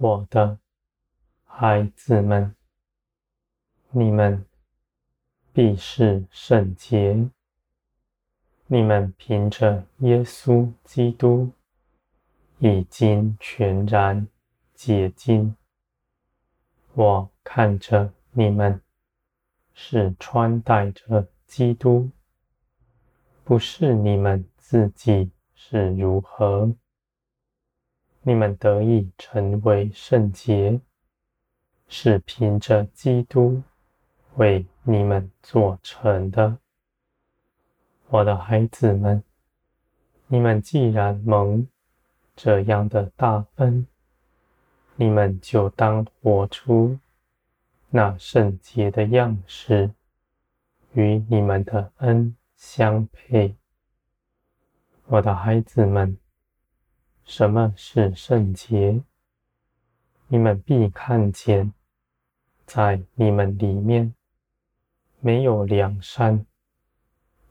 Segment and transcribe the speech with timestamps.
[0.00, 0.56] 我的
[1.44, 2.54] 孩子们，
[3.90, 4.46] 你们
[5.52, 7.28] 必是圣洁。
[8.68, 11.50] 你们凭着耶稣基督
[12.60, 14.28] 已经全然
[14.72, 15.56] 洁净。
[16.94, 18.80] 我看着你们
[19.74, 22.08] 是穿戴着基督，
[23.42, 26.72] 不是你们自己是如何。
[28.22, 30.80] 你们得以成为圣洁，
[31.88, 33.62] 是凭着基督
[34.36, 36.58] 为你们做成的。
[38.08, 39.22] 我的孩子们，
[40.26, 41.66] 你们既然蒙
[42.36, 43.86] 这样的大恩，
[44.96, 46.98] 你们就当活出
[47.90, 49.90] 那圣洁的样式，
[50.92, 53.54] 与你们的恩相配。
[55.06, 56.18] 我的孩子们，
[57.28, 59.02] 什么是圣洁？
[60.28, 61.74] 你们必看见，
[62.64, 64.14] 在你们里面
[65.20, 66.46] 没有良善。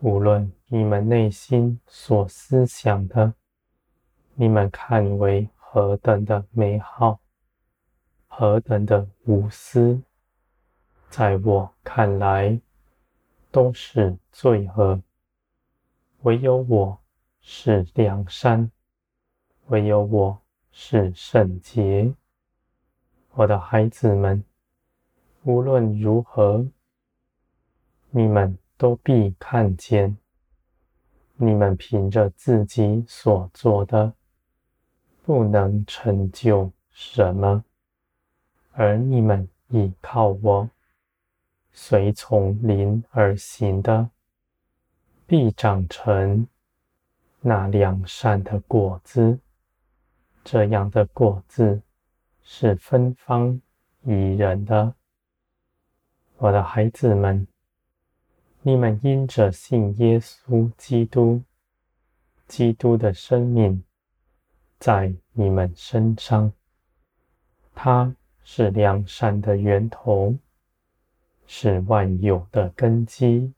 [0.00, 3.32] 无论你们内心所思想的，
[4.34, 7.20] 你们看为何等的美好，
[8.26, 10.02] 何等的无私，
[11.08, 12.60] 在我看来
[13.52, 15.00] 都是罪恶。
[16.22, 16.98] 唯有我
[17.40, 18.72] 是良善，
[19.70, 20.36] 唯有我
[20.72, 22.12] 是圣洁。
[23.34, 24.42] 我的孩子们，
[25.44, 26.66] 无论如何，
[28.10, 28.58] 你们。
[28.76, 30.16] 都必看见，
[31.36, 34.14] 你们凭着自己所做的，
[35.22, 37.62] 不能成就什么；
[38.72, 40.70] 而你们倚靠我，
[41.72, 44.08] 随从灵而行的，
[45.26, 46.48] 必长成
[47.40, 49.38] 那良善的果子。
[50.42, 51.82] 这样的果子
[52.42, 53.60] 是芬芳
[54.02, 54.94] 宜人的，
[56.38, 57.46] 我的孩子们。
[58.62, 61.42] 你们因着信耶稣基督，
[62.46, 63.82] 基督的生命
[64.78, 66.52] 在你们身上，
[67.74, 70.36] 他是良善的源头，
[71.46, 73.54] 是万有的根基。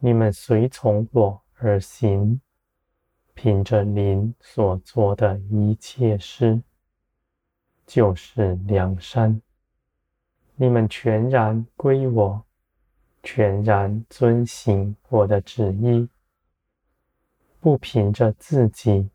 [0.00, 2.40] 你们随从我而行，
[3.40, 6.60] 凭着您所做的一切事，
[7.86, 9.40] 就是良善。
[10.56, 12.44] 你们全然归我。
[13.22, 16.08] 全然遵行我的旨意，
[17.60, 19.08] 不凭着自己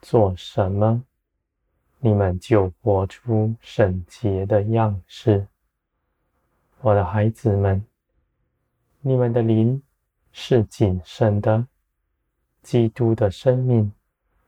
[0.00, 1.02] 做什么，
[1.98, 5.48] 你们就活出圣洁的样式。
[6.80, 7.84] 我的孩子们，
[9.00, 9.82] 你们的灵
[10.30, 11.66] 是谨慎的，
[12.64, 13.92] 基督的生命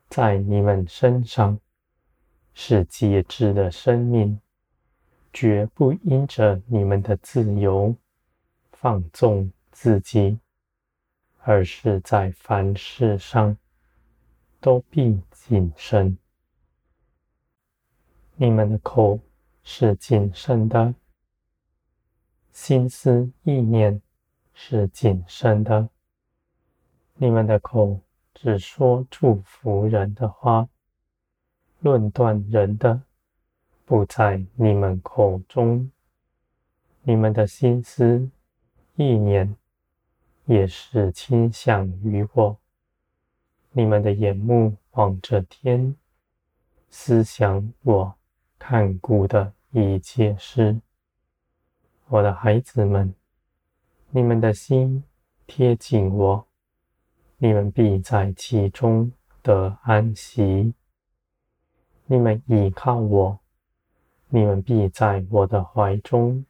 [0.08, 1.60] 在你们身上
[2.52, 4.40] 是节制的生命，
[5.32, 7.94] 绝不因着你们的自由。
[8.78, 10.38] 放纵自己，
[11.38, 13.56] 而是在凡事上
[14.60, 16.16] 都必谨慎。
[18.36, 19.18] 你们的口
[19.64, 20.94] 是谨慎的，
[22.52, 24.00] 心思意念
[24.52, 25.88] 是谨慎的。
[27.14, 27.98] 你们的口
[28.36, 30.68] 只说祝福人的话，
[31.80, 33.02] 论断人的
[33.84, 35.90] 不在你们口中。
[37.02, 38.30] 你们的心思。
[38.98, 39.54] 意念
[40.46, 42.58] 也是倾向于我。
[43.72, 45.94] 你们的眼目望着天，
[46.88, 48.14] 思想我
[48.58, 50.80] 看顾的一切事。
[52.06, 53.14] 我的孩子们，
[54.08, 55.04] 你们的心
[55.46, 56.45] 贴近我，
[57.38, 59.12] 你们必在其中
[59.42, 60.72] 得安息。
[62.06, 63.38] 你们倚靠我，
[64.30, 66.46] 你们必在我的怀中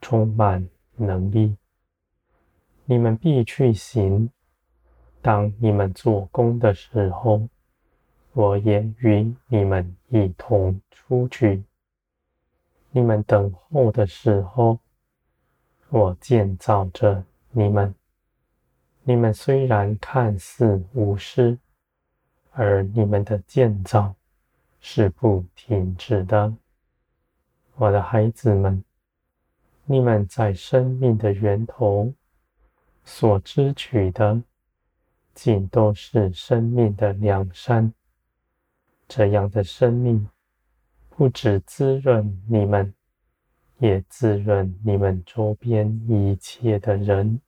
[0.00, 0.66] 充满
[0.96, 1.56] 能力。
[2.86, 4.30] 你们必去行。
[5.20, 7.46] 当你们做工的时候，
[8.32, 11.62] 我也与你们一同出去。
[12.90, 14.78] 你们等候的时候，
[15.90, 17.94] 我建造着你们。
[19.08, 21.56] 你们虽然看似无事，
[22.50, 24.12] 而你们的建造
[24.80, 26.52] 是不停止的。
[27.76, 28.82] 我的孩子们，
[29.84, 32.12] 你们在生命的源头。
[33.04, 34.42] 所支取的，
[35.32, 37.94] 尽都是生命的良善。
[39.06, 40.28] 这样的生命，
[41.10, 42.92] 不止滋润你们，
[43.78, 47.40] 也滋润你们周边一切的人。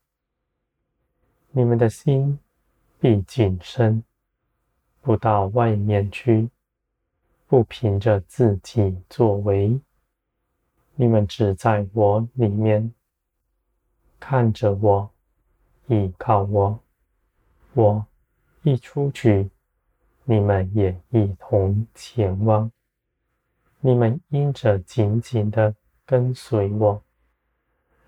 [1.59, 2.39] 你们的心
[3.01, 4.05] 必谨慎，
[5.01, 6.49] 不到外面去，
[7.49, 9.81] 不凭着自己作为，
[10.95, 12.95] 你们只在我里面
[14.21, 15.11] 看着我，
[15.89, 16.79] 依靠我。
[17.75, 18.07] 我
[18.63, 19.51] 一出去，
[20.23, 22.71] 你们也一同前往。
[23.81, 25.75] 你们因着紧紧的
[26.07, 27.03] 跟随我，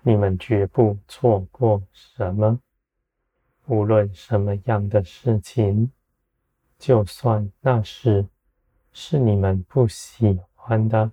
[0.03, 2.57] 你们绝不错过什么。
[3.71, 5.89] 无论什么样的事情，
[6.77, 8.27] 就算那事
[8.91, 11.09] 是你们不喜欢的，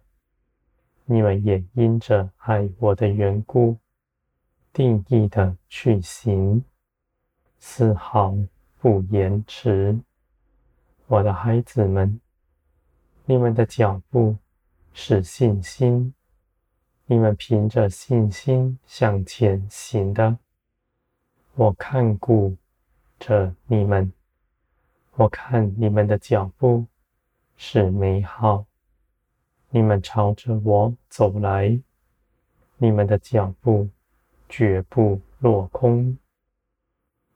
[1.04, 3.76] 你们也因着爱我的缘故，
[4.72, 6.64] 定义的去行，
[7.60, 8.36] 丝毫
[8.80, 9.96] 不延迟。
[11.06, 12.20] 我的孩子们，
[13.24, 14.36] 你们的脚步
[14.92, 16.12] 是信心，
[17.06, 20.36] 你们凭着信心向前行的。
[21.58, 22.56] 我看顾
[23.18, 24.12] 着你们，
[25.16, 26.86] 我看你们的脚步
[27.56, 28.64] 是美好，
[29.70, 31.80] 你们朝着我走来，
[32.76, 33.88] 你们的脚步
[34.48, 36.16] 绝不落空。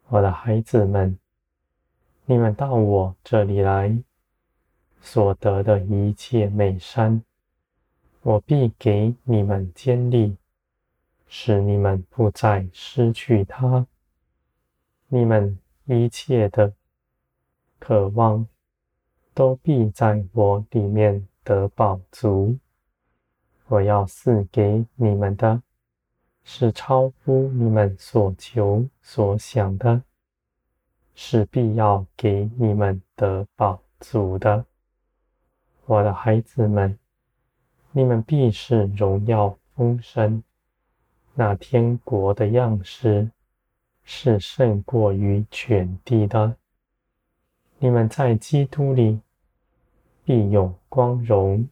[0.07, 1.19] 我的孩子们，
[2.25, 4.01] 你们到我这里来
[5.01, 7.25] 所得的一切美善，
[8.23, 10.37] 我必给你们坚立，
[11.27, 13.85] 使你们不再失去它。
[15.15, 16.73] 你们一切的
[17.79, 18.47] 渴望，
[19.35, 22.57] 都必在我里面得饱足。
[23.67, 25.63] 我要赐给你们的，
[26.45, 30.03] 是超乎你们所求所想的，
[31.15, 34.65] 是必要给你们得饱足的。
[35.85, 36.99] 我的孩子们，
[37.91, 40.43] 你们必是荣耀丰盛，
[41.35, 43.31] 那天国的样式。
[44.05, 46.57] 是胜过于全地的。
[47.79, 49.21] 你们在基督里
[50.25, 51.69] 必有光荣。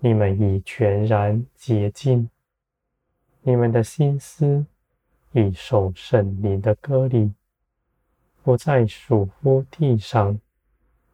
[0.00, 2.30] 你们已全然洁净。
[3.42, 4.66] 你们的心思
[5.32, 7.32] 已受圣灵的割礼，
[8.42, 10.38] 不再属乎地上，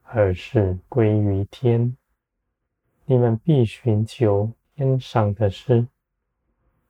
[0.02, 1.96] 而是归于天。
[3.06, 5.86] 你们必寻求天上的事，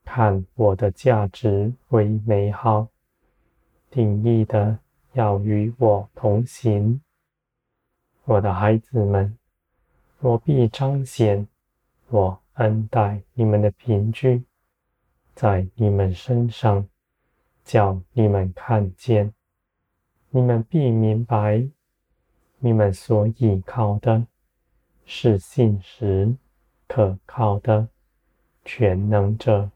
[0.04, 2.88] 看我的价值为美好。
[3.94, 4.76] 定义的
[5.12, 7.00] 要与我同行，
[8.24, 9.38] 我的孩子们，
[10.18, 11.46] 我必彰显
[12.08, 14.42] 我恩待你们的凭据，
[15.36, 16.88] 在你们身上，
[17.64, 19.32] 叫你们看见，
[20.30, 21.64] 你们必明白，
[22.58, 24.26] 你们所倚靠的
[25.04, 26.34] 是信实
[26.88, 27.86] 可靠的
[28.64, 29.70] 全能者。